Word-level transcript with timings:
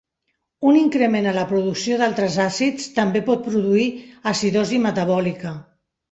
Un 0.69 0.77
increment 0.77 1.25
a 1.31 1.33
la 1.33 1.41
producció 1.49 1.99
d'altres 1.99 2.37
àcids 2.45 2.87
també 2.95 3.21
pot 3.27 3.43
produir 3.49 3.85
acidosi 4.31 4.81
metabòlica. 4.87 5.53